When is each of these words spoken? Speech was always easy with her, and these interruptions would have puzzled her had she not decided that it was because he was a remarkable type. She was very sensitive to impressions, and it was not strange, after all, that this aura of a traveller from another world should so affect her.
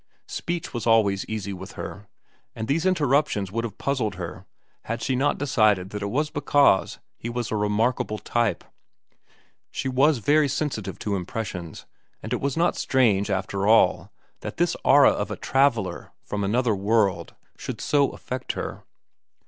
Speech 0.25 0.73
was 0.73 0.87
always 0.87 1.27
easy 1.27 1.53
with 1.53 1.73
her, 1.73 2.07
and 2.55 2.67
these 2.67 2.87
interruptions 2.87 3.51
would 3.51 3.63
have 3.63 3.77
puzzled 3.77 4.15
her 4.15 4.47
had 4.85 4.99
she 4.99 5.15
not 5.15 5.37
decided 5.37 5.91
that 5.91 6.01
it 6.01 6.07
was 6.09 6.31
because 6.31 6.97
he 7.19 7.29
was 7.29 7.51
a 7.51 7.55
remarkable 7.55 8.17
type. 8.17 8.63
She 9.69 9.87
was 9.87 10.17
very 10.17 10.47
sensitive 10.47 10.97
to 10.97 11.15
impressions, 11.15 11.85
and 12.23 12.33
it 12.33 12.41
was 12.41 12.57
not 12.57 12.75
strange, 12.75 13.29
after 13.29 13.67
all, 13.67 14.11
that 14.39 14.57
this 14.57 14.75
aura 14.83 15.11
of 15.11 15.29
a 15.29 15.35
traveller 15.37 16.11
from 16.23 16.43
another 16.43 16.75
world 16.75 17.35
should 17.55 17.79
so 17.79 18.09
affect 18.09 18.53
her. 18.53 18.83